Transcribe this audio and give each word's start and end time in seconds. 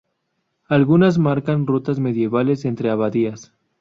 Algunas 0.67 1.19
marcan 1.19 1.67
rutas 1.67 1.99
medievales 1.99 2.65
entre 2.65 2.89
abadías. 2.89 3.53